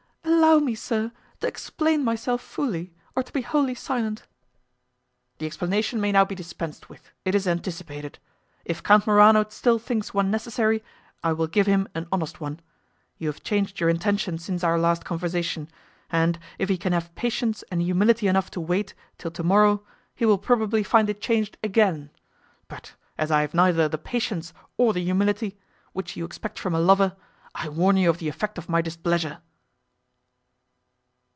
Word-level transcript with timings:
"Allow 0.23 0.59
me, 0.59 0.75
sir, 0.75 1.13
to 1.39 1.47
explain 1.47 2.03
myself 2.03 2.41
fully, 2.41 2.93
or 3.15 3.23
to 3.23 3.31
be 3.31 3.41
wholly 3.41 3.73
silent." 3.73 4.27
"The 5.37 5.45
explanation 5.45 6.01
may 6.01 6.11
now 6.11 6.25
be 6.25 6.35
dispensed 6.35 6.89
with; 6.89 7.09
it 7.23 7.33
is 7.33 7.47
anticipated. 7.47 8.19
If 8.65 8.83
Count 8.83 9.07
Morano 9.07 9.45
still 9.47 9.79
thinks 9.79 10.13
one 10.13 10.29
necessary, 10.29 10.83
I 11.23 11.31
will 11.31 11.47
give 11.47 11.67
him 11.67 11.87
an 11.95 12.05
honest 12.11 12.41
one: 12.41 12.59
you 13.17 13.29
have 13.29 13.43
changed 13.43 13.79
your 13.79 13.89
intention 13.89 14.37
since 14.39 14.61
our 14.61 14.77
last 14.77 15.05
conversation; 15.05 15.69
and, 16.09 16.37
if 16.59 16.67
he 16.67 16.77
can 16.77 16.91
have 16.91 17.15
patience 17.15 17.63
and 17.71 17.81
humility 17.81 18.27
enough 18.27 18.51
to 18.51 18.59
wait 18.59 18.93
till 19.17 19.31
tomorrow, 19.31 19.85
he 20.15 20.25
will 20.25 20.37
probably 20.39 20.83
find 20.83 21.09
it 21.09 21.21
changed 21.21 21.57
again: 21.63 22.09
but 22.67 22.95
as 23.17 23.31
I 23.31 23.39
have 23.39 23.53
neither 23.53 23.87
the 23.87 23.97
patience 23.97 24.53
nor 24.77 24.91
the 24.91 25.03
humility, 25.03 25.57
which 25.93 26.17
you 26.17 26.25
expect 26.25 26.59
from 26.59 26.75
a 26.75 26.79
lover, 26.79 27.15
I 27.55 27.69
warn 27.69 27.95
you 27.95 28.09
of 28.09 28.17
the 28.17 28.27
effect 28.27 28.57
of 28.57 28.67
my 28.67 28.81
displeasure!" 28.81 29.39